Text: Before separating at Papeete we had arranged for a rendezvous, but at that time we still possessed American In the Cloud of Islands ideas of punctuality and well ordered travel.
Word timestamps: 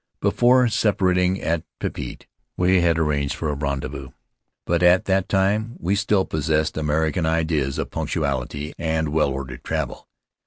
Before 0.19 0.67
separating 0.67 1.39
at 1.43 1.61
Papeete 1.79 2.25
we 2.57 2.81
had 2.81 2.97
arranged 2.97 3.35
for 3.35 3.51
a 3.51 3.55
rendezvous, 3.55 4.09
but 4.65 4.81
at 4.81 5.05
that 5.05 5.29
time 5.29 5.75
we 5.77 5.93
still 5.95 6.25
possessed 6.25 6.75
American 6.75 7.19
In 7.23 7.25
the 7.25 7.29
Cloud 7.29 7.33
of 7.33 7.33
Islands 7.35 7.41
ideas 7.43 7.77
of 7.77 7.91
punctuality 7.91 8.73
and 8.79 9.09
well 9.09 9.29
ordered 9.29 9.63
travel. 9.63 10.07